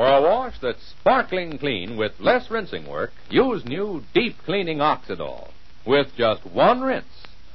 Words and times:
For 0.00 0.06
a 0.06 0.22
wash 0.22 0.58
that's 0.60 0.82
sparkling 0.82 1.58
clean 1.58 1.98
with 1.98 2.18
less 2.20 2.50
rinsing 2.50 2.88
work, 2.88 3.12
use 3.28 3.66
new 3.66 4.02
deep 4.14 4.34
cleaning 4.46 4.78
Oxidol. 4.78 5.50
With 5.84 6.16
just 6.16 6.46
one 6.46 6.80
rinse, 6.80 7.04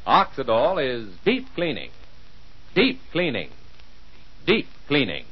Oxidol 0.06 0.78
is 0.78 1.10
deep 1.26 1.48
cleaning. 1.56 1.90
Deep 2.76 3.02
cleaning. 3.12 3.50
Deep 4.46 4.68
cleaning. 4.88 5.26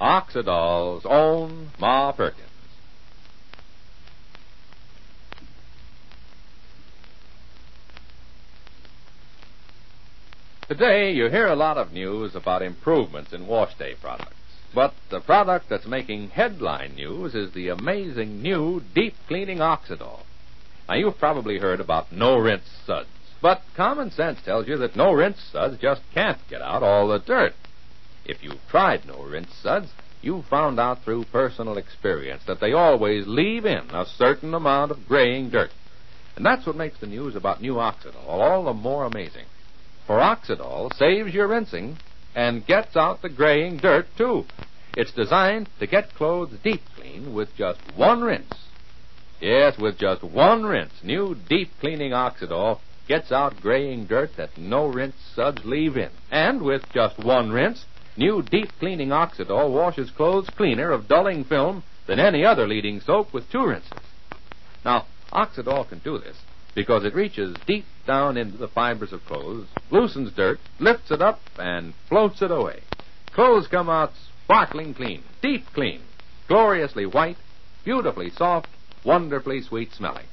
Oxidol's 0.00 1.04
own 1.04 1.72
Ma 1.78 2.12
Perkins. 2.12 2.49
Today, 10.70 11.10
you 11.10 11.28
hear 11.28 11.48
a 11.48 11.56
lot 11.56 11.78
of 11.78 11.92
news 11.92 12.36
about 12.36 12.62
improvements 12.62 13.32
in 13.32 13.48
wash 13.48 13.74
day 13.74 13.96
products. 14.00 14.36
But 14.72 14.94
the 15.10 15.18
product 15.18 15.68
that's 15.68 15.84
making 15.84 16.28
headline 16.28 16.94
news 16.94 17.34
is 17.34 17.52
the 17.52 17.70
amazing 17.70 18.40
new 18.40 18.80
deep 18.94 19.16
cleaning 19.26 19.58
Oxidol. 19.58 20.20
Now, 20.88 20.94
you've 20.94 21.18
probably 21.18 21.58
heard 21.58 21.80
about 21.80 22.12
no 22.12 22.38
rinse 22.38 22.70
suds. 22.86 23.08
But 23.42 23.62
common 23.74 24.12
sense 24.12 24.38
tells 24.44 24.68
you 24.68 24.76
that 24.76 24.94
no 24.94 25.12
rinse 25.12 25.42
suds 25.50 25.76
just 25.80 26.02
can't 26.14 26.38
get 26.48 26.62
out 26.62 26.84
all 26.84 27.08
the 27.08 27.18
dirt. 27.18 27.54
If 28.24 28.40
you've 28.44 28.64
tried 28.68 29.04
no 29.06 29.24
rinse 29.24 29.52
suds, 29.52 29.88
you've 30.22 30.46
found 30.46 30.78
out 30.78 31.02
through 31.02 31.24
personal 31.32 31.78
experience 31.78 32.44
that 32.46 32.60
they 32.60 32.74
always 32.74 33.26
leave 33.26 33.66
in 33.66 33.90
a 33.90 34.06
certain 34.06 34.54
amount 34.54 34.92
of 34.92 35.08
graying 35.08 35.50
dirt. 35.50 35.72
And 36.36 36.46
that's 36.46 36.64
what 36.64 36.76
makes 36.76 37.00
the 37.00 37.08
news 37.08 37.34
about 37.34 37.60
new 37.60 37.74
Oxidol 37.74 38.24
all 38.28 38.62
the 38.62 38.72
more 38.72 39.04
amazing. 39.04 39.46
For 40.10 40.18
Oxidol 40.18 40.92
saves 40.94 41.32
your 41.32 41.46
rinsing 41.46 41.96
and 42.34 42.66
gets 42.66 42.96
out 42.96 43.22
the 43.22 43.28
graying 43.28 43.76
dirt, 43.76 44.08
too. 44.18 44.44
It's 44.96 45.12
designed 45.12 45.68
to 45.78 45.86
get 45.86 46.16
clothes 46.16 46.58
deep 46.64 46.82
clean 46.96 47.32
with 47.32 47.54
just 47.54 47.78
one 47.94 48.20
rinse. 48.20 48.52
Yes, 49.40 49.78
with 49.78 49.98
just 49.98 50.24
one 50.24 50.64
rinse, 50.64 51.04
new 51.04 51.36
deep 51.48 51.70
cleaning 51.78 52.10
Oxidol 52.10 52.80
gets 53.06 53.30
out 53.30 53.60
graying 53.60 54.06
dirt 54.06 54.36
that 54.36 54.58
no 54.58 54.88
rinse 54.88 55.14
suds 55.36 55.64
leave 55.64 55.96
in. 55.96 56.10
And 56.28 56.60
with 56.60 56.82
just 56.92 57.16
one 57.20 57.52
rinse, 57.52 57.84
new 58.16 58.42
deep 58.42 58.72
cleaning 58.80 59.10
Oxidol 59.10 59.70
washes 59.70 60.10
clothes 60.10 60.50
cleaner 60.50 60.90
of 60.90 61.06
dulling 61.06 61.44
film 61.44 61.84
than 62.08 62.18
any 62.18 62.44
other 62.44 62.66
leading 62.66 62.98
soap 62.98 63.32
with 63.32 63.48
two 63.48 63.64
rinses. 63.64 63.92
Now, 64.84 65.06
Oxidol 65.32 65.88
can 65.88 66.00
do 66.00 66.18
this 66.18 66.36
because 66.74 67.04
it 67.04 67.14
reaches 67.14 67.56
deep 67.66 67.84
down 68.06 68.36
into 68.36 68.56
the 68.56 68.68
fibers 68.68 69.12
of 69.12 69.24
clothes, 69.26 69.66
loosens 69.90 70.32
dirt, 70.32 70.60
lifts 70.78 71.10
it 71.10 71.20
up, 71.20 71.40
and 71.58 71.94
floats 72.08 72.42
it 72.42 72.50
away. 72.50 72.80
Clothes 73.32 73.66
come 73.68 73.88
out 73.88 74.12
sparkling 74.44 74.94
clean, 74.94 75.22
deep 75.42 75.64
clean, 75.72 76.00
gloriously 76.48 77.06
white, 77.06 77.36
beautifully 77.84 78.30
soft, 78.30 78.68
wonderfully 79.04 79.60
sweet 79.62 79.92
smelling. 79.92 80.26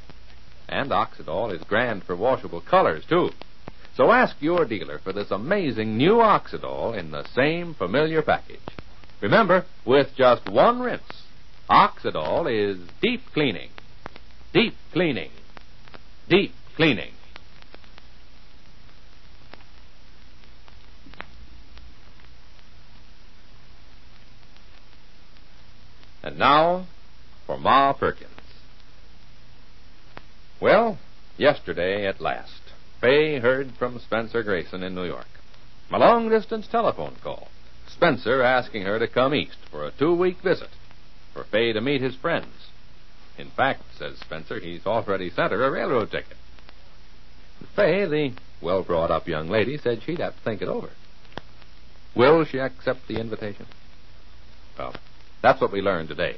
And 0.68 0.92
Oxidol 0.92 1.54
is 1.54 1.62
grand 1.64 2.04
for 2.04 2.16
washable 2.16 2.62
colors, 2.62 3.04
too. 3.08 3.30
So 3.96 4.12
ask 4.12 4.36
your 4.40 4.66
dealer 4.66 5.00
for 5.00 5.14
this 5.14 5.32
amazing 5.32 5.98
new 5.98 6.16
Oxidol 6.16 6.98
in 6.98 7.12
the 7.12 7.26
same 7.34 7.74
familiar 7.74 8.22
package. 8.22 8.60
Remember, 9.22 9.66
with 9.86 10.16
just 10.16 10.48
one 10.48 10.80
rinse, 10.80 11.24
Oxidol 11.70 12.48
is 12.52 12.78
deep 13.02 13.22
cleaning. 13.34 13.70
Deep 14.54 14.76
cleaning. 14.94 15.32
Deep 16.30 16.54
cleaning. 16.76 17.12
And 26.24 26.38
now 26.38 26.86
for 27.46 27.58
Ma 27.58 27.94
Perkins. 27.94 28.32
Well, 30.60 30.98
yesterday 31.38 32.06
at 32.06 32.20
last, 32.20 32.62
Fay 33.00 33.40
heard 33.40 33.72
from 33.80 34.00
Spencer 34.00 34.44
Grayson 34.44 34.84
in 34.84 34.94
New 34.94 35.06
York. 35.06 35.28
A 35.92 35.98
long 35.98 36.30
distance 36.30 36.68
telephone 36.68 37.16
call. 37.24 37.48
Spencer 37.88 38.42
asking 38.42 38.84
her 38.84 39.00
to 39.00 39.08
come 39.08 39.34
east 39.34 39.58
for 39.72 39.86
a 39.86 39.92
two 39.92 40.14
week 40.14 40.42
visit, 40.42 40.70
for 41.34 41.46
Fay 41.46 41.72
to 41.72 41.80
meet 41.80 42.02
his 42.02 42.16
friends. 42.16 42.54
In 43.38 43.50
fact, 43.52 43.84
says 43.98 44.18
Spencer, 44.20 44.60
he's 44.60 44.86
already 44.86 45.30
sent 45.30 45.52
her 45.52 45.64
a 45.64 45.72
railroad 45.72 46.12
ticket. 46.12 46.38
Fay, 47.76 48.06
the 48.06 48.34
well 48.62 48.84
brought 48.84 49.12
up 49.12 49.28
young 49.28 49.50
lady, 49.50 49.78
said 49.78 50.02
she'd 50.04 50.20
have 50.20 50.36
to 50.36 50.44
think 50.44 50.62
it 50.62 50.68
over. 50.68 50.90
Will 52.16 52.44
she 52.46 52.58
accept 52.58 53.08
the 53.08 53.20
invitation? 53.20 53.68
Well, 54.78 54.96
that's 55.44 55.62
what 55.62 55.72
we 55.72 55.82
learned 55.82 56.10
today. 56.10 56.38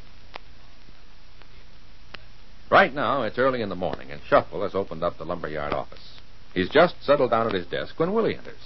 Right 2.69 2.93
now, 2.93 3.23
it's 3.23 3.39
early 3.39 3.61
in 3.61 3.69
the 3.69 3.75
morning, 3.75 4.11
and 4.11 4.21
Shuffle 4.27 4.61
has 4.63 4.75
opened 4.75 5.03
up 5.03 5.17
the 5.17 5.25
lumberyard 5.25 5.73
office. 5.73 6.19
He's 6.53 6.69
just 6.69 6.95
settled 7.03 7.31
down 7.31 7.47
at 7.47 7.53
his 7.53 7.65
desk 7.65 7.99
when 7.99 8.13
Willie 8.13 8.35
enters. 8.35 8.61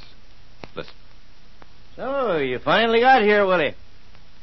Listen. 0.76 0.94
So, 1.96 2.38
you 2.38 2.60
finally 2.60 3.02
got 3.02 3.22
here, 3.22 3.46
Willie. 3.46 3.76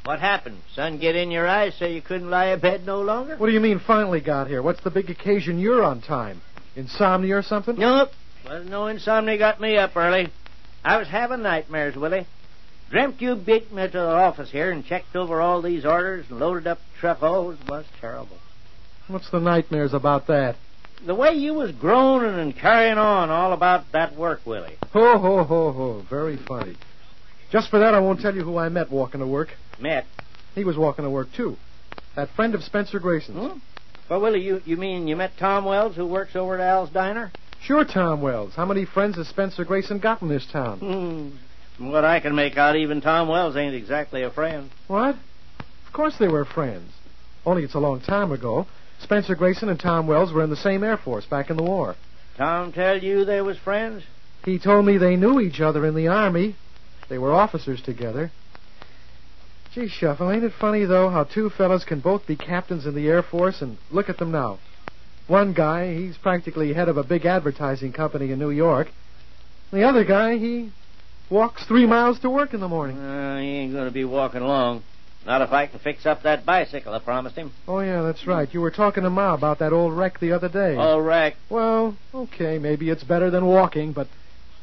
What 0.03 0.19
happened? 0.19 0.57
Sun 0.75 0.97
get 0.97 1.15
in 1.15 1.29
your 1.29 1.47
eyes 1.47 1.75
so 1.77 1.85
you 1.85 2.01
couldn't 2.01 2.29
lie 2.29 2.47
abed 2.47 2.85
no 2.85 3.01
longer? 3.01 3.37
What 3.37 3.47
do 3.47 3.53
you 3.53 3.59
mean 3.59 3.79
finally 3.79 4.19
got 4.19 4.47
here? 4.47 4.61
What's 4.61 4.83
the 4.83 4.89
big 4.89 5.09
occasion 5.09 5.59
you're 5.59 5.83
on 5.83 6.01
time? 6.01 6.41
Insomnia 6.75 7.37
or 7.37 7.43
something? 7.43 7.77
Nope. 7.77 8.09
Wasn't 8.45 8.71
no 8.71 8.87
insomnia 8.87 9.37
got 9.37 9.61
me 9.61 9.77
up 9.77 9.95
early. 9.95 10.29
I 10.83 10.97
was 10.97 11.07
having 11.07 11.43
nightmares, 11.43 11.95
Willie. 11.95 12.25
Dreamt 12.89 13.21
you 13.21 13.35
beat 13.35 13.71
me 13.71 13.83
to 13.83 13.91
the 13.91 13.99
office 13.99 14.51
here 14.51 14.71
and 14.71 14.83
checked 14.83 15.15
over 15.15 15.39
all 15.39 15.61
these 15.61 15.85
orders 15.85 16.25
and 16.29 16.39
loaded 16.39 16.65
up 16.65 16.79
the 16.79 16.99
truck. 16.99 17.19
Oh, 17.21 17.51
it 17.51 17.59
was 17.69 17.85
terrible. 17.99 18.37
What's 19.07 19.29
the 19.29 19.39
nightmares 19.39 19.93
about 19.93 20.27
that? 20.27 20.55
The 21.05 21.15
way 21.15 21.33
you 21.33 21.53
was 21.53 21.71
groaning 21.71 22.39
and 22.39 22.55
carrying 22.55 22.97
on 22.97 23.29
all 23.29 23.53
about 23.53 23.91
that 23.93 24.15
work, 24.15 24.41
Willie. 24.45 24.77
Ho, 24.93 25.17
ho, 25.17 25.43
ho, 25.43 25.71
ho. 25.71 26.05
Very 26.09 26.37
funny. 26.37 26.75
Just 27.51 27.69
for 27.69 27.79
that, 27.79 27.93
I 27.93 27.99
won't 27.99 28.19
tell 28.19 28.35
you 28.35 28.43
who 28.43 28.57
I 28.57 28.69
met 28.69 28.91
walking 28.91 29.19
to 29.19 29.27
work. 29.27 29.49
Met? 29.81 30.05
He 30.55 30.63
was 30.63 30.77
walking 30.77 31.03
to 31.03 31.09
work, 31.09 31.29
too. 31.35 31.57
That 32.15 32.29
friend 32.35 32.55
of 32.55 32.63
Spencer 32.63 32.99
Grayson's. 32.99 33.37
Hmm? 33.37 33.59
Well, 34.09 34.21
Willie, 34.21 34.41
you, 34.41 34.61
you 34.65 34.75
mean 34.75 35.07
you 35.07 35.15
met 35.15 35.31
Tom 35.39 35.63
Wells, 35.65 35.95
who 35.95 36.05
works 36.05 36.35
over 36.35 36.55
at 36.55 36.61
Al's 36.61 36.89
Diner? 36.89 37.31
Sure, 37.63 37.85
Tom 37.85 38.21
Wells. 38.21 38.53
How 38.55 38.65
many 38.65 38.85
friends 38.85 39.15
has 39.15 39.27
Spencer 39.27 39.63
Grayson 39.63 39.99
got 39.99 40.21
in 40.21 40.27
this 40.27 40.45
town? 40.51 40.79
Hmm. 40.79 41.29
From 41.77 41.91
what 41.91 42.03
I 42.03 42.19
can 42.19 42.35
make 42.35 42.57
out, 42.57 42.75
even 42.75 43.01
Tom 43.01 43.29
Wells 43.29 43.55
ain't 43.55 43.75
exactly 43.75 44.23
a 44.23 44.29
friend. 44.29 44.69
What? 44.87 45.15
Of 45.87 45.93
course 45.93 46.15
they 46.19 46.27
were 46.27 46.45
friends. 46.45 46.91
Only 47.45 47.63
it's 47.63 47.75
a 47.75 47.79
long 47.79 48.01
time 48.01 48.31
ago. 48.31 48.67
Spencer 48.99 49.35
Grayson 49.35 49.69
and 49.69 49.79
Tom 49.79 50.07
Wells 50.07 50.33
were 50.33 50.43
in 50.43 50.49
the 50.49 50.55
same 50.55 50.83
Air 50.83 50.97
Force 50.97 51.25
back 51.25 51.49
in 51.49 51.57
the 51.57 51.63
war. 51.63 51.95
Tom 52.37 52.71
tell 52.71 52.97
you 52.97 53.25
they 53.25 53.41
was 53.41 53.57
friends? 53.57 54.03
He 54.43 54.59
told 54.59 54.85
me 54.85 54.97
they 54.97 55.15
knew 55.15 55.39
each 55.39 55.61
other 55.61 55.85
in 55.85 55.95
the 55.95 56.07
Army. 56.07 56.55
They 57.09 57.17
were 57.17 57.33
officers 57.33 57.81
together. 57.81 58.31
Gee, 59.73 59.87
Shuffle, 59.87 60.29
ain't 60.29 60.43
it 60.43 60.51
funny, 60.59 60.83
though, 60.83 61.09
how 61.09 61.23
two 61.23 61.49
fellas 61.49 61.85
can 61.85 62.01
both 62.01 62.27
be 62.27 62.35
captains 62.35 62.85
in 62.85 62.93
the 62.93 63.07
Air 63.07 63.23
Force 63.23 63.61
and 63.61 63.77
look 63.89 64.09
at 64.09 64.17
them 64.17 64.29
now. 64.29 64.59
One 65.27 65.53
guy, 65.53 65.95
he's 65.95 66.17
practically 66.17 66.73
head 66.73 66.89
of 66.89 66.97
a 66.97 67.05
big 67.05 67.25
advertising 67.25 67.93
company 67.93 68.31
in 68.31 68.39
New 68.39 68.49
York. 68.49 68.89
The 69.71 69.83
other 69.83 70.03
guy, 70.03 70.37
he 70.37 70.71
walks 71.29 71.65
three 71.65 71.85
miles 71.85 72.19
to 72.19 72.29
work 72.29 72.53
in 72.53 72.59
the 72.59 72.67
morning. 72.67 72.97
Uh, 72.97 73.39
he 73.39 73.47
ain't 73.47 73.71
going 73.71 73.85
to 73.85 73.93
be 73.93 74.03
walking 74.03 74.41
long. 74.41 74.83
Not 75.25 75.41
if 75.41 75.51
I 75.53 75.67
can 75.67 75.79
fix 75.79 76.05
up 76.05 76.23
that 76.23 76.45
bicycle 76.45 76.93
I 76.93 76.99
promised 76.99 77.37
him. 77.37 77.51
Oh, 77.65 77.79
yeah, 77.79 78.01
that's 78.01 78.27
right. 78.27 78.53
You 78.53 78.59
were 78.59 78.71
talking 78.71 79.03
to 79.03 79.09
Ma 79.09 79.35
about 79.35 79.59
that 79.59 79.71
old 79.71 79.93
wreck 79.93 80.19
the 80.19 80.33
other 80.33 80.49
day. 80.49 80.75
Old 80.75 81.05
wreck? 81.05 81.35
Well, 81.49 81.95
okay, 82.13 82.57
maybe 82.57 82.89
it's 82.89 83.03
better 83.03 83.29
than 83.29 83.45
walking, 83.45 83.93
but 83.93 84.07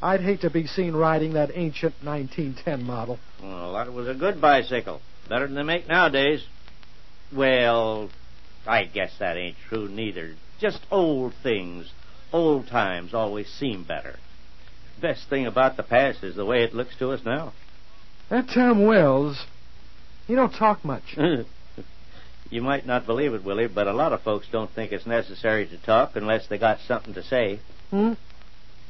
I'd 0.01 0.21
hate 0.21 0.41
to 0.41 0.49
be 0.49 0.65
seen 0.65 0.93
riding 0.93 1.33
that 1.33 1.51
ancient 1.53 1.95
1910 2.03 2.83
model. 2.83 3.19
Well, 3.41 3.73
that 3.73 3.91
was 3.91 4.07
a 4.07 4.13
good 4.13 4.39
bicycle. 4.39 5.01
Better 5.27 5.45
than 5.45 5.55
they 5.55 5.63
make 5.63 5.87
nowadays. 5.87 6.45
Well, 7.35 8.09
I 8.65 8.85
guess 8.85 9.11
that 9.19 9.37
ain't 9.37 9.57
true 9.67 9.89
neither. 9.89 10.35
Just 10.59 10.79
old 10.89 11.33
things, 11.43 11.91
old 12.31 12.67
times 12.67 13.13
always 13.13 13.47
seem 13.47 13.83
better. 13.83 14.17
Best 15.01 15.29
thing 15.29 15.45
about 15.45 15.77
the 15.77 15.83
past 15.83 16.23
is 16.23 16.35
the 16.35 16.45
way 16.45 16.63
it 16.63 16.73
looks 16.73 16.95
to 16.97 17.11
us 17.11 17.21
now. 17.25 17.53
That 18.29 18.49
Tom 18.53 18.85
Wells, 18.85 19.45
he 20.27 20.35
don't 20.35 20.53
talk 20.53 20.83
much. 20.85 21.17
you 22.49 22.61
might 22.61 22.85
not 22.85 23.05
believe 23.05 23.33
it, 23.33 23.43
Willie, 23.43 23.67
but 23.67 23.87
a 23.87 23.93
lot 23.93 24.13
of 24.13 24.21
folks 24.21 24.47
don't 24.51 24.71
think 24.71 24.91
it's 24.91 25.05
necessary 25.05 25.67
to 25.67 25.77
talk 25.77 26.15
unless 26.15 26.47
they 26.47 26.57
got 26.57 26.79
something 26.87 27.13
to 27.13 27.23
say. 27.23 27.59
Hmm? 27.89 28.13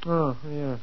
Oh, 0.06 0.38
yeah. 0.50 0.78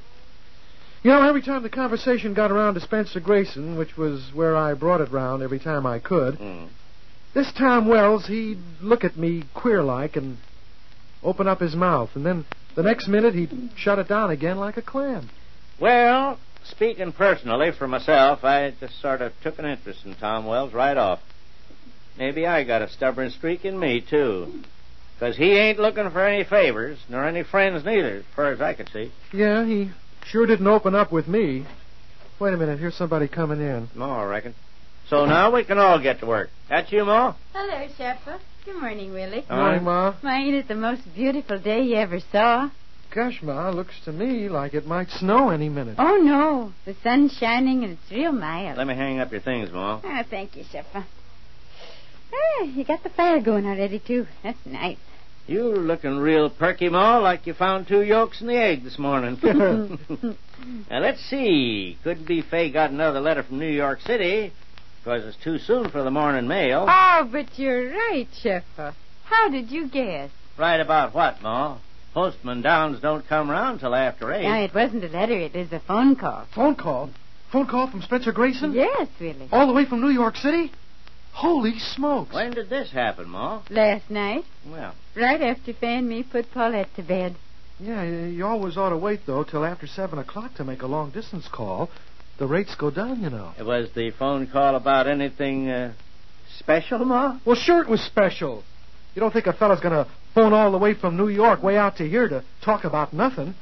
You 1.06 1.12
know, 1.12 1.23
every 1.23 1.41
time 1.41 1.62
the 1.62 1.70
conversation 1.70 2.35
got 2.35 2.50
around 2.50 2.75
to 2.75 2.81
Spencer 2.81 3.20
Grayson, 3.20 3.79
which 3.79 3.97
was 3.97 4.29
where 4.35 4.56
I 4.56 4.75
brought 4.75 5.00
it 5.00 5.12
round 5.12 5.41
every 5.41 5.61
time 5.61 5.87
I 5.87 6.00
could, 6.00 6.37
Mm. 6.37 6.67
this 7.32 7.53
Tom 7.53 7.87
Wells, 7.87 8.26
he'd 8.26 8.58
look 8.81 9.05
at 9.05 9.17
me 9.17 9.44
queer 9.55 9.85
like 9.85 10.17
and 10.17 10.37
open 11.23 11.47
up 11.47 11.61
his 11.61 11.76
mouth, 11.76 12.11
and 12.17 12.26
then 12.26 12.44
The 12.75 12.82
next 12.82 13.06
minute, 13.06 13.35
he'd 13.35 13.70
shut 13.76 14.00
it 14.00 14.08
down 14.08 14.31
again 14.31 14.58
like 14.58 14.76
a 14.76 14.82
clam. 14.82 15.31
Well, 15.79 16.38
speaking 16.64 17.12
personally 17.12 17.70
for 17.70 17.87
myself, 17.87 18.44
I 18.44 18.73
just 18.81 19.00
sort 19.00 19.23
of 19.23 19.32
took 19.43 19.61
an 19.61 19.64
interest 19.64 20.05
in 20.05 20.17
Tom 20.17 20.44
Wells 20.44 20.75
right 20.75 20.97
off. 20.97 21.20
Maybe 22.19 22.49
I 22.49 22.64
got 22.64 22.82
a 22.82 22.88
stubborn 22.88 23.31
streak 23.31 23.64
in 23.64 23.79
me, 23.79 24.00
too. 24.00 24.61
Because 25.14 25.37
he 25.37 25.52
ain't 25.52 25.79
looking 25.79 26.11
for 26.11 26.20
any 26.26 26.43
favors, 26.43 26.99
nor 27.09 27.25
any 27.25 27.44
friends 27.44 27.85
neither, 27.85 28.17
as 28.17 28.25
far 28.35 28.50
as 28.52 28.61
I 28.61 28.75
can 28.75 28.88
see. 28.88 29.12
Yeah, 29.32 29.64
he 29.64 29.93
sure 30.31 30.46
didn't 30.46 30.67
open 30.67 30.94
up 30.94 31.12
with 31.12 31.28
me. 31.28 31.64
Wait 32.38 32.52
a 32.52 32.56
minute, 32.56 32.78
here's 32.78 32.94
somebody 32.94 33.28
coming 33.28 33.61
in. 33.61 33.88
No, 33.94 34.11
I 34.11 34.25
reckon. 34.25 34.55
So 35.08 35.25
now 35.25 35.55
we 35.55 35.64
can 35.64 35.78
all 35.78 36.00
get 36.02 36.20
to 36.20 36.26
work. 36.26 36.50
That's 36.69 36.90
you, 36.93 37.05
Ma? 37.05 37.34
Hello, 37.52 37.88
Shuffle. 37.96 38.38
Good 38.64 38.81
morning, 38.81 39.12
Willie. 39.12 39.44
All 39.49 39.56
Morning, 39.56 39.84
Ma. 39.84 40.14
Why, 40.20 40.40
ain't 40.40 40.56
it 40.56 40.69
the 40.69 40.75
most 40.75 41.02
beautiful 41.14 41.58
day 41.58 41.82
you 41.82 41.96
ever 41.96 42.19
saw? 42.32 42.69
Gosh, 43.14 43.40
Ma, 43.40 43.70
looks 43.70 43.94
to 44.05 44.12
me 44.12 44.49
like 44.49 44.75
it 44.75 44.87
might 44.87 45.08
snow 45.11 45.50
any 45.50 45.69
minute. 45.69 45.94
Oh, 45.99 46.17
no. 46.17 46.73
The 46.84 46.96
sun's 47.02 47.32
shining 47.32 47.84
and 47.84 47.93
it's 47.93 48.12
real 48.12 48.32
mild. 48.32 48.76
Let 48.76 48.88
me 48.88 48.96
hang 48.96 49.20
up 49.20 49.31
your 49.31 49.40
things, 49.40 49.70
Ma. 49.73 50.00
Ah, 50.05 50.25
thank 50.28 50.56
you, 50.56 50.64
Shuffle. 50.64 51.05
Ah, 52.32 52.64
you 52.64 52.84
got 52.84 53.05
the 53.05 53.11
fire 53.11 53.40
going 53.40 53.64
already, 53.64 54.00
too. 54.00 54.26
That's 54.43 54.58
nice. 54.67 54.99
You 55.46 55.76
looking 55.76 56.19
real 56.19 56.50
perky, 56.50 56.88
Ma, 56.88 57.19
like 57.19 57.46
you 57.46 57.54
found 57.54 57.87
two 57.87 58.02
yolks 58.02 58.40
in 58.40 58.48
the 58.48 58.56
egg 58.56 58.82
this 58.82 58.98
morning. 58.98 59.38
now, 60.90 60.98
let's 61.00 61.20
see. 61.31 61.96
Could 62.02 62.26
be 62.26 62.43
Fay 62.43 62.72
got 62.72 62.90
another 62.90 63.20
letter 63.20 63.44
from 63.44 63.60
New 63.60 63.70
York 63.70 64.00
City, 64.00 64.52
because 64.98 65.25
it's 65.25 65.44
too 65.44 65.58
soon 65.58 65.88
for 65.90 66.02
the 66.02 66.10
morning 66.10 66.48
mail. 66.48 66.87
Oh, 66.88 67.28
but 67.31 67.56
you're 67.56 67.90
right, 67.90 68.26
Shuffle. 68.43 68.93
How 69.25 69.48
did 69.48 69.70
you 69.70 69.88
guess? 69.88 70.31
Right 70.58 70.81
about 70.81 71.14
what, 71.14 71.40
Ma? 71.43 71.78
Postman 72.12 72.62
Downs 72.62 73.00
don't 73.00 73.28
come 73.28 73.49
round 73.49 73.78
till 73.78 73.94
after 73.94 74.32
eight. 74.32 74.42
Now, 74.42 74.62
it 74.62 74.75
wasn't 74.75 75.04
a 75.04 75.08
letter, 75.08 75.38
it 75.38 75.54
was 75.54 75.70
a 75.70 75.81
phone 75.81 76.16
call. 76.16 76.46
Phone 76.54 76.75
call? 76.75 77.10
Phone 77.52 77.69
call 77.69 77.88
from 77.88 78.02
Spencer 78.02 78.32
Grayson? 78.32 78.72
Yes, 78.72 79.06
Willie. 79.20 79.49
All 79.52 79.69
the 79.69 79.72
way 79.72 79.84
from 79.84 80.00
New 80.00 80.10
York 80.10 80.37
City? 80.37 80.72
Holy 81.37 81.79
smokes. 81.79 82.35
When 82.35 82.53
did 82.53 82.71
this 82.71 82.91
happen, 82.91 83.29
Ma? 83.29 83.61
Last 83.69 84.11
night, 84.11 84.44
Well, 84.67 84.94
right 85.15 85.43
after 85.43 85.75
Fay 85.75 85.97
and 85.99 86.09
me 86.09 86.23
put 86.23 86.50
Paulette 86.50 86.88
to 86.97 87.03
bed. 87.03 87.37
Yeah, 87.79 88.05
you 88.05 88.47
always 88.47 88.79
ought 88.79 88.88
to 88.88 88.97
wait, 88.97 89.21
though, 89.27 89.44
till 89.44 89.62
after 89.62 89.87
7 89.87 90.19
o'clock 90.19 90.55
to 90.55 90.65
make 90.65 90.81
a 90.81 90.87
long 90.87 91.11
distance 91.11 91.47
call. 91.47 91.91
The 92.38 92.47
rates 92.47 92.75
go 92.75 92.91
down, 92.91 93.21
you 93.21 93.29
know. 93.29 93.53
it 93.59 93.65
was 93.65 93.91
the 93.94 94.12
phone 94.12 94.47
call 94.47 94.77
about 94.77 95.06
anything 95.06 95.69
uh, 95.69 95.93
special, 96.59 97.05
Ma? 97.05 97.38
Well, 97.44 97.56
sure 97.56 97.83
it 97.83 97.88
was 97.88 98.00
special. 98.00 98.65
You 99.15 99.21
don't 99.21 99.31
think 99.33 99.47
a 99.47 99.53
fella's 99.53 99.81
going 99.81 99.93
to 99.93 100.11
phone 100.35 100.55
all 100.55 100.73
the 100.73 100.79
way 100.79 100.94
from 100.94 101.19
New 101.19 101.29
York 101.29 101.62
way 101.62 101.77
out 101.77 101.99
to 101.99 102.09
here 102.09 102.29
to 102.31 102.44
talk 102.65 102.85
about 102.85 103.12
nothing? 103.12 103.55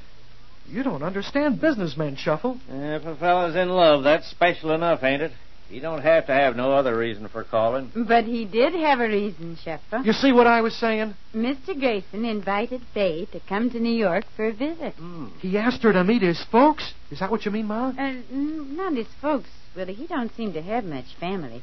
You 0.68 0.84
don't 0.84 1.02
understand 1.02 1.60
businessmen, 1.60 2.14
Shuffle. 2.14 2.60
If 2.68 3.04
a 3.04 3.16
fella's 3.16 3.56
in 3.56 3.68
love, 3.68 4.04
that's 4.04 4.30
special 4.30 4.70
enough, 4.70 5.02
ain't 5.02 5.22
it? 5.22 5.32
He 5.68 5.80
don't 5.80 6.02
have 6.02 6.26
to 6.26 6.32
have 6.32 6.56
no 6.56 6.72
other 6.72 6.96
reason 6.96 7.28
for 7.28 7.42
calling. 7.42 7.90
But 8.06 8.24
he 8.24 8.44
did 8.44 8.74
have 8.74 9.00
a 9.00 9.08
reason, 9.08 9.56
Shuffle. 9.62 10.02
You 10.04 10.12
see 10.12 10.30
what 10.32 10.46
I 10.46 10.60
was 10.60 10.74
saying? 10.76 11.14
Mr. 11.34 11.78
Grayson 11.78 12.24
invited 12.24 12.82
Fay 12.92 13.24
to 13.26 13.40
come 13.40 13.70
to 13.70 13.80
New 13.80 13.94
York 13.94 14.24
for 14.36 14.46
a 14.46 14.52
visit. 14.52 14.94
Hmm. 14.94 15.28
He 15.40 15.56
asked 15.56 15.82
her 15.82 15.92
to 15.92 16.04
meet 16.04 16.22
his 16.22 16.42
folks. 16.44 16.92
Is 17.10 17.20
that 17.20 17.30
what 17.30 17.44
you 17.44 17.50
mean, 17.50 17.66
Ma? 17.66 17.88
Uh, 17.88 17.92
n- 17.98 18.76
not 18.76 18.94
his 18.94 19.08
folks, 19.20 19.48
Willie. 19.74 19.94
He 19.94 20.06
don't 20.06 20.34
seem 20.36 20.52
to 20.52 20.62
have 20.62 20.84
much 20.84 21.14
family. 21.18 21.62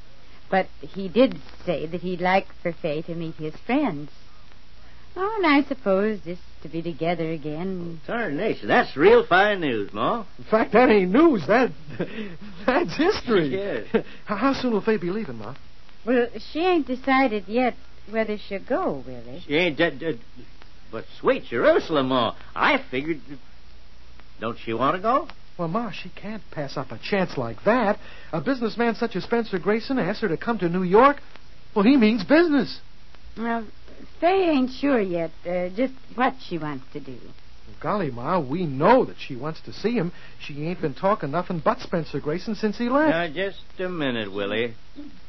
But 0.49 0.67
he 0.81 1.07
did 1.07 1.39
say 1.65 1.85
that 1.85 2.01
he'd 2.01 2.21
like 2.21 2.47
for 2.61 2.73
Fay 2.73 3.03
to 3.03 3.15
meet 3.15 3.35
his 3.35 3.55
friends. 3.65 4.11
Oh, 5.15 5.33
and 5.37 5.45
I 5.45 5.67
suppose 5.67 6.19
just 6.21 6.41
to 6.63 6.69
be 6.69 6.81
together 6.81 7.31
again. 7.31 7.99
Oh, 8.03 8.07
tarnation, 8.07 8.67
that's 8.67 8.95
real 8.95 9.25
fine 9.25 9.61
news, 9.61 9.91
Ma. 9.93 10.25
In 10.37 10.43
fact, 10.45 10.73
that 10.73 10.89
ain't 10.89 11.11
news. 11.11 11.45
That 11.47 11.71
that's 12.65 12.95
history. 12.95 13.49
Yes. 13.49 14.05
How, 14.25 14.35
how 14.35 14.53
soon 14.53 14.73
will 14.73 14.81
Fay 14.81 14.97
be 14.97 15.09
leaving, 15.09 15.37
Ma? 15.37 15.55
Well, 16.05 16.27
she 16.51 16.59
ain't 16.59 16.87
decided 16.87 17.47
yet 17.47 17.75
whether 18.09 18.37
she'll 18.37 18.63
go, 18.63 19.03
Willie. 19.05 19.43
She 19.45 19.55
ain't 19.55 19.77
dead, 19.77 19.99
dead. 19.99 20.19
But 20.91 21.05
sweet 21.19 21.45
Jerusalem, 21.45 22.09
Ma, 22.09 22.35
I 22.55 22.83
figured. 22.89 23.21
Don't 24.39 24.57
she 24.57 24.73
want 24.73 24.95
to 24.95 25.01
go? 25.01 25.27
Well, 25.57 25.67
Ma, 25.67 25.91
she 25.91 26.09
can't 26.09 26.41
pass 26.51 26.75
up 26.77 26.91
a 26.91 26.99
chance 26.99 27.37
like 27.37 27.63
that. 27.65 27.99
A 28.33 28.41
businessman 28.41 28.95
such 28.95 29.15
as 29.15 29.23
Spencer 29.23 29.59
Grayson 29.59 29.99
asked 29.99 30.21
her 30.21 30.27
to 30.27 30.37
come 30.37 30.57
to 30.59 30.69
New 30.69 30.83
York. 30.83 31.17
Well, 31.75 31.85
he 31.85 31.97
means 31.97 32.23
business. 32.23 32.79
Well, 33.37 33.65
Fay 34.19 34.49
ain't 34.49 34.71
sure 34.71 34.99
yet 34.99 35.31
uh, 35.45 35.69
just 35.69 35.93
what 36.15 36.35
she 36.47 36.57
wants 36.57 36.85
to 36.93 36.99
do. 36.99 37.17
Golly, 37.79 38.11
Ma, 38.11 38.39
we 38.39 38.65
know 38.65 39.05
that 39.05 39.15
she 39.19 39.35
wants 39.35 39.59
to 39.61 39.73
see 39.73 39.93
him. 39.93 40.11
She 40.39 40.67
ain't 40.67 40.81
been 40.81 40.93
talking 40.93 41.31
nothing 41.31 41.59
but 41.59 41.79
Spencer 41.79 42.19
Grayson 42.19 42.53
since 42.53 42.77
he 42.77 42.89
left. 42.89 43.09
Now, 43.09 43.27
just 43.27 43.63
a 43.79 43.89
minute, 43.89 44.31
Willie. 44.31 44.75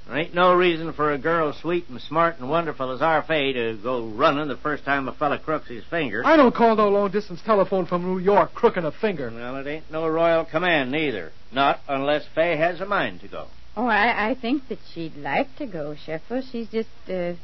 There 0.06 0.18
ain't 0.18 0.34
no 0.34 0.52
reason 0.52 0.92
for 0.92 1.12
a 1.12 1.18
girl 1.18 1.52
sweet 1.54 1.88
and 1.88 2.00
smart 2.00 2.38
and 2.38 2.50
wonderful 2.50 2.90
as 2.90 3.00
our 3.00 3.22
Fay 3.22 3.52
to 3.54 3.78
go 3.82 4.06
running 4.06 4.48
the 4.48 4.56
first 4.56 4.84
time 4.84 5.08
a 5.08 5.12
fella 5.12 5.38
crooks 5.38 5.68
his 5.68 5.84
finger. 5.84 6.22
I 6.26 6.36
don't 6.36 6.54
call 6.54 6.76
no 6.76 6.88
long 6.90 7.10
distance 7.10 7.40
telephone 7.42 7.86
from 7.86 8.02
New 8.02 8.18
York 8.18 8.52
crooking 8.52 8.84
a 8.84 8.92
finger. 8.92 9.30
Well, 9.32 9.56
it 9.56 9.66
ain't 9.66 9.90
no 9.90 10.06
royal 10.08 10.44
command 10.44 10.90
neither. 10.90 11.32
Not 11.52 11.80
unless 11.88 12.26
Fay 12.34 12.56
has 12.56 12.80
a 12.80 12.86
mind 12.86 13.20
to 13.20 13.28
go. 13.28 13.46
Oh, 13.76 13.86
I, 13.86 14.30
I 14.30 14.34
think 14.34 14.68
that 14.68 14.80
she'd 14.92 15.16
like 15.16 15.56
to 15.56 15.66
go, 15.66 15.94
Shuffle. 15.94 16.42
She's 16.42 16.68
just 16.68 16.90
uh, 17.08 17.34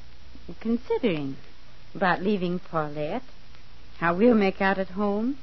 considering 0.61 1.37
about 1.95 2.23
leaving 2.23 2.59
Paulette. 2.59 3.23
How 3.99 4.15
we'll 4.15 4.35
make 4.35 4.61
out 4.61 4.79
at 4.79 4.91
home. 4.91 5.39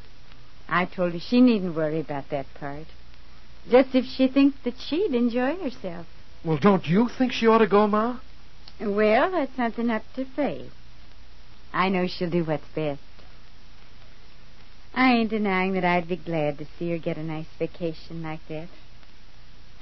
I 0.67 0.85
told 0.85 1.13
her 1.13 1.19
she 1.19 1.41
needn't 1.41 1.75
worry 1.75 1.99
about 1.99 2.29
that 2.29 2.45
part. 2.55 2.87
Just 3.69 3.93
if 3.93 4.05
she 4.05 4.27
thinks 4.27 4.57
that 4.63 4.75
she'd 4.79 5.13
enjoy 5.13 5.55
herself. 5.57 6.07
Well, 6.43 6.57
don't 6.57 6.87
you 6.87 7.09
think 7.17 7.31
she 7.31 7.47
ought 7.47 7.59
to 7.59 7.67
go, 7.67 7.87
Ma? 7.87 8.19
Well, 8.79 9.31
that's 9.31 9.55
something 9.55 9.89
up 9.89 10.03
to 10.15 10.25
Fay. 10.25 10.69
I 11.73 11.89
know 11.89 12.07
she'll 12.07 12.29
do 12.29 12.43
what's 12.43 12.67
best. 12.75 13.01
I 14.93 15.13
ain't 15.13 15.29
denying 15.29 15.73
that 15.73 15.83
I'd 15.83 16.07
be 16.07 16.15
glad 16.15 16.57
to 16.59 16.67
see 16.77 16.91
her 16.91 16.97
get 16.97 17.17
a 17.17 17.23
nice 17.23 17.47
vacation 17.59 18.23
like 18.23 18.39
that. 18.47 18.67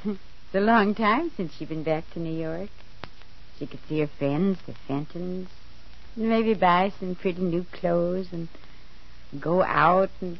it's 0.05 0.19
a 0.55 0.59
long 0.59 0.95
time 0.95 1.31
since 1.37 1.53
she's 1.53 1.67
been 1.67 1.83
back 1.83 2.09
to 2.13 2.19
New 2.19 2.33
York. 2.33 2.69
She 3.59 3.67
could 3.67 3.79
see 3.87 3.99
her 3.99 4.07
friends, 4.07 4.59
the 4.65 4.73
Fentons, 4.87 5.47
and 6.15 6.29
maybe 6.29 6.53
buy 6.53 6.91
some 6.99 7.15
pretty 7.15 7.41
new 7.41 7.65
clothes 7.71 8.27
and 8.31 8.47
go 9.39 9.63
out 9.63 10.09
and 10.21 10.37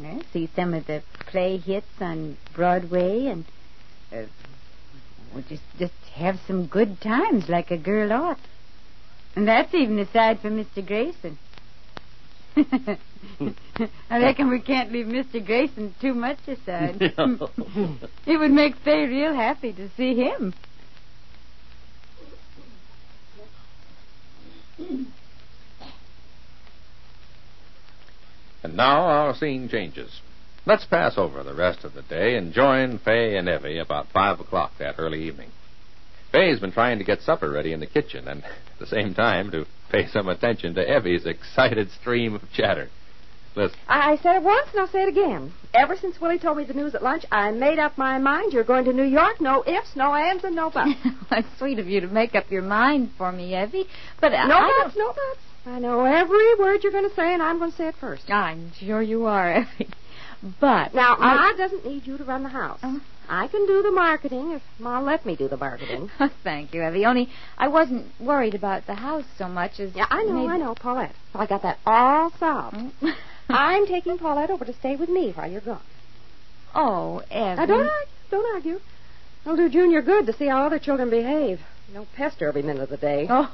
well, 0.00 0.20
see 0.32 0.48
some 0.54 0.74
of 0.74 0.86
the 0.86 1.02
play 1.26 1.56
hits 1.58 1.86
on 2.00 2.36
Broadway 2.54 3.26
and 3.26 3.44
uh, 4.12 4.24
well, 5.34 5.44
just 5.48 5.62
just 5.78 5.94
have 6.14 6.38
some 6.46 6.66
good 6.66 7.00
times 7.00 7.48
like 7.48 7.70
a 7.70 7.76
girl 7.76 8.12
ought. 8.12 8.38
And 9.34 9.46
that's 9.46 9.74
even 9.74 9.98
aside 9.98 10.40
from 10.40 10.62
Mr. 10.62 10.86
Grayson. 10.86 11.38
I 14.10 14.18
reckon 14.18 14.48
we 14.48 14.60
can't 14.60 14.90
leave 14.92 15.06
Mr. 15.06 15.44
Grayson 15.44 15.94
too 16.00 16.14
much 16.14 16.38
aside. 16.48 16.96
it 17.00 17.16
would 18.38 18.50
make 18.50 18.76
Fay 18.76 19.06
real 19.06 19.34
happy 19.34 19.72
to 19.74 19.90
see 19.96 20.14
him. 20.14 20.54
And 28.66 28.76
now 28.76 29.02
our 29.02 29.32
scene 29.36 29.68
changes. 29.68 30.20
Let's 30.66 30.84
pass 30.84 31.16
over 31.16 31.44
the 31.44 31.54
rest 31.54 31.84
of 31.84 31.94
the 31.94 32.02
day 32.02 32.36
and 32.36 32.52
join 32.52 32.98
Fay 32.98 33.36
and 33.36 33.48
Evie 33.48 33.78
about 33.78 34.08
five 34.12 34.40
o'clock 34.40 34.72
that 34.80 34.96
early 34.98 35.22
evening. 35.22 35.50
Fay's 36.32 36.58
been 36.58 36.72
trying 36.72 36.98
to 36.98 37.04
get 37.04 37.20
supper 37.20 37.48
ready 37.48 37.72
in 37.72 37.78
the 37.78 37.86
kitchen 37.86 38.26
and 38.26 38.42
at 38.44 38.78
the 38.80 38.86
same 38.88 39.14
time 39.14 39.52
to 39.52 39.66
pay 39.92 40.08
some 40.08 40.28
attention 40.28 40.74
to 40.74 40.80
Evie's 40.84 41.26
excited 41.26 41.92
stream 41.92 42.34
of 42.34 42.42
chatter. 42.52 42.88
Listen. 43.56 43.78
I 43.88 44.16
said 44.22 44.36
it 44.36 44.42
once 44.42 44.68
and 44.72 44.80
I'll 44.80 44.88
say 44.88 45.02
it 45.02 45.08
again. 45.08 45.52
Ever 45.74 45.96
since 45.96 46.20
Willie 46.20 46.38
told 46.38 46.58
me 46.58 46.64
the 46.64 46.74
news 46.74 46.94
at 46.94 47.02
lunch, 47.02 47.24
I 47.32 47.50
made 47.52 47.78
up 47.78 47.96
my 47.98 48.18
mind 48.18 48.52
you're 48.52 48.64
going 48.64 48.84
to 48.84 48.92
New 48.92 49.04
York. 49.04 49.40
No 49.40 49.64
ifs, 49.66 49.96
no 49.96 50.14
ands, 50.14 50.44
and 50.44 50.54
no 50.54 50.70
buts. 50.70 50.92
That's 51.30 51.48
sweet 51.58 51.78
of 51.78 51.88
you 51.88 52.00
to 52.02 52.06
make 52.06 52.34
up 52.34 52.50
your 52.50 52.62
mind 52.62 53.10
for 53.18 53.32
me, 53.32 53.56
Evie. 53.60 53.86
But 54.20 54.32
uh, 54.34 54.46
no 54.46 54.56
I 54.56 54.82
buts, 54.84 54.96
no 54.96 55.08
buts. 55.08 55.40
I 55.66 55.78
know 55.80 56.04
every 56.04 56.54
word 56.56 56.82
you're 56.82 56.92
going 56.92 57.08
to 57.08 57.14
say, 57.16 57.32
and 57.34 57.42
I'm 57.42 57.58
going 57.58 57.70
to 57.72 57.76
say 57.76 57.88
it 57.88 57.96
first. 58.00 58.30
I'm 58.30 58.72
sure 58.74 59.02
you 59.02 59.24
are, 59.26 59.62
Evie. 59.62 59.88
But 60.60 60.94
Now, 60.94 61.16
I- 61.18 61.52
Ma 61.52 61.56
doesn't 61.56 61.84
need 61.86 62.06
you 62.06 62.18
to 62.18 62.24
run 62.24 62.42
the 62.42 62.50
house. 62.50 62.78
Oh. 62.82 63.00
I 63.28 63.48
can 63.48 63.66
do 63.66 63.82
the 63.82 63.90
marketing 63.90 64.52
if 64.52 64.62
Ma 64.78 65.00
let 65.00 65.26
me 65.26 65.34
do 65.34 65.48
the 65.48 65.56
marketing. 65.56 66.10
Thank 66.44 66.72
you, 66.72 66.86
Evie. 66.86 67.04
Only 67.04 67.28
I 67.58 67.66
wasn't 67.66 68.06
worried 68.20 68.54
about 68.54 68.86
the 68.86 68.94
house 68.94 69.24
so 69.36 69.48
much 69.48 69.80
as 69.80 69.96
Yeah, 69.96 70.06
I 70.10 70.22
know, 70.22 70.32
maybe- 70.34 70.52
I 70.52 70.56
know, 70.58 70.74
Paulette. 70.76 71.14
I 71.34 71.46
got 71.46 71.62
that 71.62 71.78
all 71.84 72.30
solved. 72.38 72.76
I'm 73.48 73.86
taking 73.86 74.18
Paulette 74.18 74.50
over 74.50 74.64
to 74.64 74.72
stay 74.74 74.96
with 74.96 75.08
me 75.08 75.32
while 75.32 75.50
you're 75.50 75.60
gone. 75.60 75.80
oh, 76.74 77.20
Evie. 77.30 77.56
Now, 77.56 77.66
don't 77.66 77.80
argue. 77.90 78.06
Don't 78.30 78.54
argue. 78.54 78.80
It'll 79.44 79.56
do 79.56 79.68
Junior 79.68 80.02
good 80.02 80.26
to 80.26 80.32
see 80.32 80.46
how 80.46 80.64
other 80.64 80.78
children 80.80 81.10
behave. 81.10 81.60
No 81.94 82.06
pester 82.16 82.48
every 82.48 82.62
minute 82.62 82.82
of 82.82 82.88
the 82.88 82.96
day. 82.96 83.26
Oh, 83.30 83.50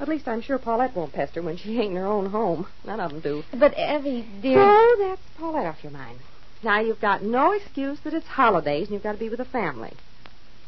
At 0.00 0.08
least 0.08 0.28
I'm 0.28 0.40
sure 0.42 0.58
Paulette 0.58 0.94
won't 0.96 1.12
pester 1.12 1.42
when 1.42 1.56
she 1.56 1.78
ain't 1.78 1.90
in 1.90 1.96
her 1.96 2.06
own 2.06 2.26
home. 2.26 2.66
None 2.84 3.00
of 3.00 3.10
them 3.10 3.20
do. 3.20 3.44
But 3.52 3.78
Evie, 3.78 4.26
dear. 4.40 4.60
Oh, 4.62 4.96
that's 4.98 5.20
Paulette 5.38 5.66
off 5.66 5.82
your 5.82 5.92
mind. 5.92 6.18
Now 6.62 6.80
you've 6.80 7.00
got 7.00 7.22
no 7.22 7.52
excuse 7.52 7.98
that 8.00 8.14
it's 8.14 8.26
holidays 8.26 8.86
and 8.88 8.94
you've 8.94 9.02
got 9.02 9.12
to 9.12 9.18
be 9.18 9.28
with 9.28 9.38
the 9.38 9.44
family. 9.44 9.92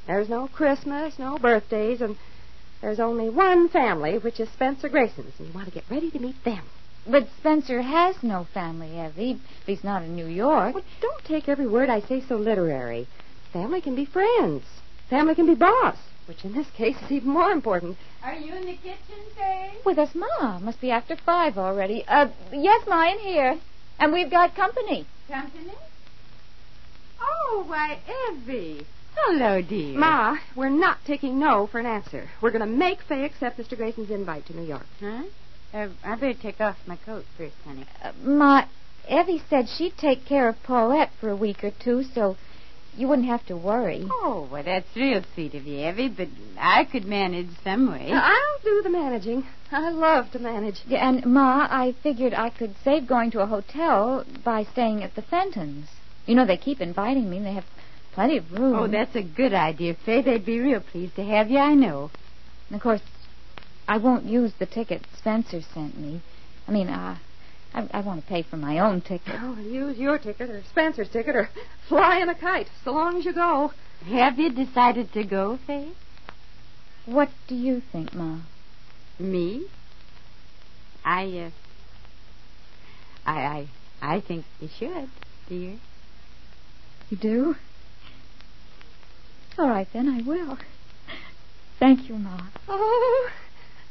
There's 0.07 0.29
no 0.29 0.49
Christmas, 0.49 1.19
no 1.19 1.39
birthdays, 1.39 2.01
and 2.01 2.17
there's 2.81 3.01
only 3.01 3.29
one 3.29 3.69
family, 3.69 4.17
which 4.19 4.41
is 4.41 4.49
Spencer 4.51 4.89
Grayson's, 4.89 5.35
and 5.39 5.49
you 5.49 5.55
want 5.55 5.67
to 5.69 5.75
get 5.75 5.85
ready 5.91 6.11
to 6.11 6.19
meet 6.19 6.43
them. 6.45 6.65
But 7.11 7.27
Spencer 7.39 7.81
has 7.81 8.23
no 8.23 8.45
family, 8.53 9.01
Evie. 9.01 9.41
If 9.63 9.67
he's 9.67 9.83
not 9.83 10.03
in 10.03 10.15
New 10.15 10.27
York. 10.27 10.75
Well, 10.75 10.85
don't 11.01 11.25
take 11.25 11.49
every 11.49 11.67
word 11.67 11.89
I 11.89 12.01
say 12.01 12.21
so 12.21 12.37
literary. 12.37 13.07
Family 13.51 13.81
can 13.81 13.95
be 13.95 14.05
friends. 14.05 14.63
Family 15.09 15.35
can 15.35 15.47
be 15.47 15.55
boss, 15.55 15.97
which 16.27 16.45
in 16.45 16.53
this 16.53 16.69
case 16.71 16.97
is 17.07 17.11
even 17.11 17.31
more 17.31 17.51
important. 17.51 17.97
Are 18.23 18.35
you 18.35 18.55
in 18.55 18.67
the 18.67 18.75
kitchen, 18.75 19.25
Fay? 19.35 19.73
With 19.87 19.99
us, 19.99 20.15
Ma. 20.15 20.59
Must 20.59 20.83
be 20.83 20.91
after 20.91 21.17
five 21.17 21.57
already. 21.57 22.05
Uh, 22.07 22.29
yes, 22.53 22.87
Ma, 22.87 23.11
in 23.11 23.19
here. 23.21 23.59
And 23.99 24.13
we've 24.13 24.31
got 24.31 24.55
company. 24.55 25.07
Company? 25.31 25.73
Oh, 27.23 27.65
why, 27.67 28.01
Evie. 28.31 28.87
Hello, 29.17 29.63
dear. 29.63 29.99
Ma, 29.99 30.37
we're 30.55 30.69
not 30.69 30.99
taking 31.07 31.39
no 31.39 31.67
for 31.67 31.79
an 31.81 31.87
answer. 31.87 32.29
We're 32.43 32.51
going 32.51 32.61
to 32.61 32.67
make 32.67 33.01
Fay 33.01 33.25
accept 33.25 33.59
Mr. 33.59 33.79
Grayson's 33.79 34.11
invite 34.11 34.45
to 34.47 34.57
New 34.57 34.67
York. 34.67 34.87
Huh? 35.01 35.23
Uh, 35.73 35.89
I 36.03 36.15
better 36.15 36.35
take 36.35 36.61
off 36.61 36.77
my 36.87 36.97
coat 36.97 37.25
first, 37.37 37.55
honey. 37.65 37.87
Uh, 38.03 38.13
Ma, 38.23 38.65
Evie 39.11 39.43
said 39.51 39.69
she'd 39.69 39.97
take 39.99 40.25
care 40.25 40.49
of 40.49 40.63
Paulette 40.63 41.11
for 41.21 41.29
a 41.29 41.37
week 41.37 41.63
or 41.63 41.71
two, 41.71 42.05
so 42.15 42.37
you 42.97 43.07
wouldn't 43.07 43.29
have 43.29 43.45
to 43.47 43.57
worry. 43.57 44.07
Oh, 44.11 44.49
well, 44.51 44.63
that's 44.63 44.89
real 44.97 45.23
sweet 45.35 45.55
of 45.55 45.67
you, 45.67 45.87
Evie, 45.87 46.09
but 46.09 46.29
I 46.59 46.85
could 46.85 47.05
manage 47.05 47.49
some 47.63 47.91
way. 47.91 48.11
Now, 48.11 48.23
I'll 48.25 48.63
do 48.65 48.83
the 48.83 48.91
managing. 48.91 49.45
I 49.71 49.91
love 49.91 50.31
to 50.33 50.39
manage. 50.39 50.81
Yeah, 50.87 51.07
and 51.07 51.27
Ma, 51.27 51.67
I 51.71 51.95
figured 52.03 52.33
I 52.33 52.49
could 52.49 52.75
save 52.83 53.07
going 53.07 53.31
to 53.33 53.41
a 53.41 53.47
hotel 53.47 54.25
by 54.45 54.65
staying 54.65 55.03
at 55.03 55.15
the 55.15 55.23
Fentons. 55.23 55.87
You 56.25 56.35
know, 56.35 56.47
they 56.47 56.57
keep 56.57 56.81
inviting 56.81 57.29
me, 57.29 57.37
and 57.37 57.47
they 57.47 57.55
have 57.55 57.67
plenty 58.13 58.39
of 58.39 58.51
room. 58.53 58.75
Oh, 58.75 58.89
that's 58.89 59.15
a 59.15 59.23
good 59.23 59.53
idea, 59.53 59.95
Fay. 60.07 60.23
They'd 60.23 60.47
be 60.47 60.61
real 60.61 60.81
pleased 60.81 61.17
to 61.17 61.25
have 61.25 61.51
you, 61.51 61.59
I 61.59 61.75
know. 61.75 62.11
And 62.69 62.77
of 62.77 62.83
course, 62.83 63.03
I 63.89 63.97
won't 63.97 64.27
use 64.27 64.53
the 64.59 64.67
ticket 64.67 65.03
Spencer 65.17 65.63
sent 65.63 65.99
me. 65.99 66.21
I 66.69 66.73
mean, 66.73 66.91
uh, 66.91 67.17
I, 67.73 67.89
I 67.93 68.01
want 68.03 68.21
to 68.21 68.29
pay 68.29 68.43
for 68.43 68.59
my 68.59 68.79
own 68.79 69.01
ticket. 69.01 69.35
Oh, 69.41 69.57
use 69.57 69.97
your 69.99 70.19
ticket 70.19 70.51
or 70.51 70.63
Spencer's 70.69 71.09
ticket 71.09 71.35
or 71.35 71.49
fly 71.89 72.19
in 72.19 72.29
a 72.29 72.35
kite, 72.35 72.69
so 72.85 72.93
long 72.93 73.17
as 73.17 73.25
you 73.25 73.33
go. 73.33 73.73
Have 74.07 74.39
you 74.39 74.51
decided 74.51 75.13
to 75.15 75.25
go, 75.25 75.59
Fay? 75.67 75.89
What 77.07 77.31
do 77.47 77.55
you 77.55 77.81
think, 77.81 78.15
Ma? 78.15 78.41
Me? 79.19 79.65
I, 81.03 81.47
uh, 81.47 81.51
I, 83.25 83.41
I, 83.41 83.69
I 84.03 84.21
think 84.21 84.45
you 84.61 84.69
should, 84.79 85.09
dear. 85.49 85.79
You 87.09 87.17
do? 87.17 87.57
All 89.59 89.69
right, 89.69 89.89
then, 89.95 90.09
I 90.09 90.21
will. 90.21 90.59
Thank 91.79 92.09
you, 92.09 92.17
Ma. 92.17 92.39
Oh, 92.69 93.31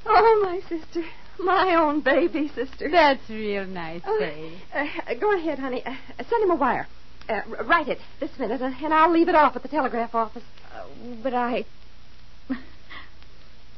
oh, 0.07 0.39
my 0.43 0.59
sister. 0.67 1.03
My 1.39 1.75
own 1.75 2.01
baby 2.01 2.49
sister. 2.55 2.89
That's 2.89 3.29
real 3.29 3.65
nice, 3.65 4.01
Oh, 4.05 4.17
Fay. 4.19 4.51
uh, 4.73 5.13
go 5.19 5.37
ahead, 5.37 5.59
honey. 5.59 5.83
Uh, 5.85 5.93
send 6.27 6.43
him 6.43 6.49
a 6.51 6.55
wire. 6.55 6.87
Uh, 7.29 7.41
r- 7.57 7.63
write 7.65 7.87
it 7.89 7.99
this 8.19 8.31
minute, 8.39 8.61
uh, 8.61 8.71
and 8.83 8.93
I'll 8.93 9.11
leave 9.11 9.29
it 9.29 9.35
off 9.35 9.55
at 9.55 9.61
the 9.61 9.67
telegraph 9.67 10.15
office. 10.15 10.43
Uh, 10.73 10.83
but 11.21 11.33
I. 11.33 11.65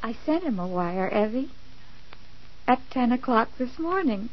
I 0.01 0.15
sent 0.25 0.43
him 0.43 0.57
a 0.59 0.67
wire, 0.67 1.09
Evie. 1.09 1.50
At 2.67 2.79
ten 2.91 3.12
o'clock 3.12 3.50
this 3.57 3.77
morning. 3.77 4.29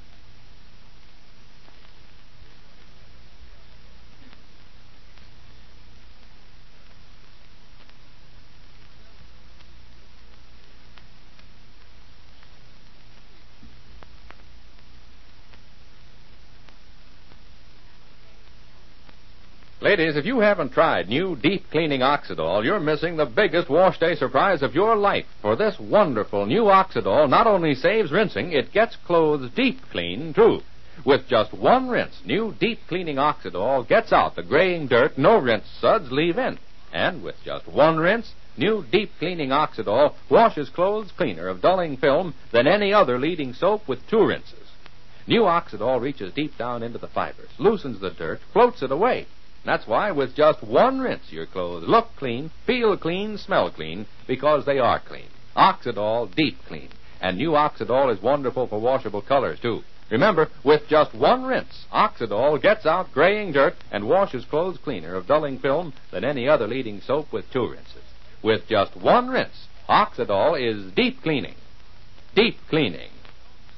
Ladies, 19.86 20.16
if 20.16 20.26
you 20.26 20.40
haven't 20.40 20.72
tried 20.72 21.08
new 21.08 21.36
deep 21.36 21.70
cleaning 21.70 22.00
Oxidol, 22.00 22.64
you're 22.64 22.80
missing 22.80 23.16
the 23.16 23.24
biggest 23.24 23.70
wash 23.70 23.96
day 24.00 24.16
surprise 24.16 24.60
of 24.62 24.74
your 24.74 24.96
life. 24.96 25.26
For 25.42 25.54
this 25.54 25.78
wonderful 25.78 26.44
new 26.44 26.64
Oxidol 26.64 27.30
not 27.30 27.46
only 27.46 27.76
saves 27.76 28.10
rinsing, 28.10 28.50
it 28.50 28.72
gets 28.72 28.96
clothes 29.06 29.48
deep 29.54 29.78
clean, 29.92 30.34
too. 30.34 30.62
With 31.04 31.28
just 31.28 31.54
one 31.54 31.88
rinse, 31.88 32.20
new 32.24 32.52
deep 32.58 32.80
cleaning 32.88 33.18
Oxidol 33.18 33.86
gets 33.86 34.12
out 34.12 34.34
the 34.34 34.42
graying 34.42 34.88
dirt 34.88 35.16
no 35.16 35.38
rinse 35.38 35.68
suds 35.80 36.10
leave 36.10 36.36
in. 36.36 36.58
And 36.92 37.22
with 37.22 37.36
just 37.44 37.68
one 37.68 37.98
rinse, 37.98 38.34
new 38.56 38.84
deep 38.90 39.12
cleaning 39.20 39.50
Oxidol 39.50 40.14
washes 40.28 40.68
clothes 40.68 41.12
cleaner 41.16 41.46
of 41.46 41.62
dulling 41.62 41.96
film 41.96 42.34
than 42.50 42.66
any 42.66 42.92
other 42.92 43.20
leading 43.20 43.54
soap 43.54 43.86
with 43.86 44.04
two 44.10 44.26
rinses. 44.26 44.68
New 45.28 45.42
Oxidol 45.42 46.00
reaches 46.00 46.32
deep 46.32 46.58
down 46.58 46.82
into 46.82 46.98
the 46.98 47.06
fibers, 47.06 47.50
loosens 47.58 48.00
the 48.00 48.10
dirt, 48.10 48.40
floats 48.52 48.82
it 48.82 48.90
away. 48.90 49.28
That's 49.66 49.86
why 49.86 50.12
with 50.12 50.36
just 50.36 50.62
one 50.62 51.00
rinse, 51.00 51.30
your 51.30 51.46
clothes 51.46 51.88
look 51.88 52.08
clean, 52.16 52.50
feel 52.66 52.96
clean, 52.96 53.36
smell 53.36 53.70
clean, 53.70 54.06
because 54.26 54.64
they 54.64 54.78
are 54.78 55.00
clean. 55.00 55.26
Oxidol 55.56 56.34
Deep 56.34 56.56
Clean. 56.68 56.88
And 57.20 57.36
new 57.36 57.50
Oxidol 57.50 58.14
is 58.14 58.22
wonderful 58.22 58.68
for 58.68 58.80
washable 58.80 59.22
colors, 59.22 59.58
too. 59.60 59.82
Remember, 60.08 60.48
with 60.62 60.86
just 60.88 61.14
one 61.14 61.44
rinse, 61.44 61.86
Oxidol 61.92 62.62
gets 62.62 62.86
out 62.86 63.12
graying 63.12 63.52
dirt 63.52 63.74
and 63.90 64.08
washes 64.08 64.44
clothes 64.44 64.78
cleaner 64.78 65.16
of 65.16 65.26
dulling 65.26 65.58
film 65.58 65.92
than 66.12 66.24
any 66.24 66.48
other 66.48 66.68
leading 66.68 67.00
soap 67.00 67.32
with 67.32 67.50
two 67.50 67.68
rinses. 67.68 68.04
With 68.42 68.68
just 68.68 68.96
one 68.96 69.28
rinse, 69.28 69.66
Oxidol 69.88 70.60
is 70.60 70.92
deep 70.92 71.22
cleaning. 71.22 71.56
Deep 72.36 72.56
cleaning. 72.68 73.10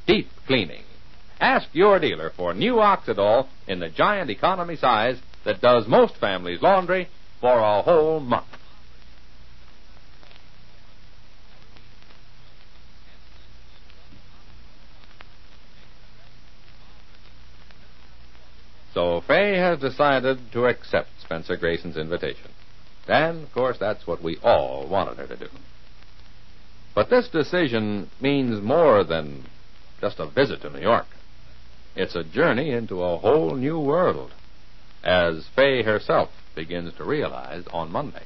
Deep 0.07 0.29
cleaning. 0.47 0.83
Ask 1.41 1.69
your 1.73 1.99
dealer 1.99 2.31
for 2.37 2.53
new 2.53 2.75
Oxidol 2.75 3.47
in 3.67 3.79
the 3.79 3.89
giant 3.89 4.29
economy 4.29 4.77
size 4.77 5.19
that 5.45 5.61
does 5.61 5.87
most 5.87 6.17
families' 6.17 6.63
laundry 6.63 7.09
for 7.41 7.59
a 7.59 7.83
whole 7.83 8.21
month. 8.21 8.47
So 18.95 19.21
Fay 19.21 19.57
has 19.57 19.79
decided 19.79 20.51
to 20.53 20.67
accept 20.67 21.09
Spencer 21.21 21.57
Grayson's 21.57 21.97
invitation. 21.97 22.51
And, 23.07 23.45
of 23.45 23.53
course, 23.53 23.79
that's 23.79 24.07
what 24.07 24.23
we 24.23 24.39
all 24.43 24.89
wanted 24.89 25.19
her 25.19 25.27
to 25.29 25.37
do. 25.37 25.49
But 26.95 27.09
this 27.09 27.29
decision 27.29 28.11
means 28.21 28.61
more 28.61 29.05
than 29.05 29.47
just 30.01 30.19
a 30.19 30.27
visit 30.27 30.63
to 30.63 30.71
New 30.71 30.81
York. 30.81 31.07
It's 31.95 32.17
a 32.17 32.25
journey 32.25 32.71
into 32.71 33.03
a 33.03 33.19
whole 33.19 33.55
new 33.55 33.79
world, 33.79 34.33
as 35.03 35.47
Fay 35.55 35.83
herself 35.83 36.31
begins 36.55 36.93
to 36.95 37.05
realize 37.05 37.65
on 37.73 37.91
Monday. 37.91 38.25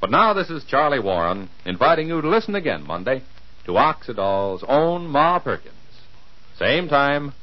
But 0.00 0.10
now 0.10 0.32
this 0.32 0.48
is 0.48 0.64
Charlie 0.64 1.00
Warren 1.00 1.50
inviting 1.64 2.08
you 2.08 2.20
to 2.20 2.28
listen 2.28 2.54
again 2.54 2.86
Monday 2.86 3.22
to 3.66 3.72
Oxidol's 3.72 4.64
own 4.66 5.08
Ma 5.08 5.38
Perkins. 5.38 5.74
Same 6.58 6.88
time, 6.88 7.34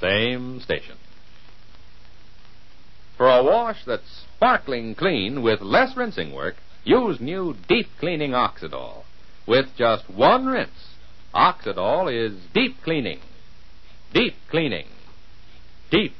same 0.00 0.60
station. 0.60 0.96
For 3.16 3.28
a 3.28 3.42
wash 3.42 3.84
that's 3.86 4.24
sparkling 4.36 4.94
clean 4.94 5.42
with 5.42 5.60
less 5.60 5.96
rinsing 5.96 6.34
work, 6.34 6.56
use 6.84 7.20
new 7.20 7.56
deep 7.68 7.86
cleaning 8.00 8.32
Oxidol. 8.32 9.04
With 9.46 9.66
just 9.76 10.10
one 10.10 10.46
rinse, 10.46 10.96
Oxidol 11.34 12.12
is 12.12 12.38
deep 12.52 12.76
cleaning. 12.82 13.20
Deep 14.12 14.34
cleaning. 14.50 14.86
Deep 15.90 16.14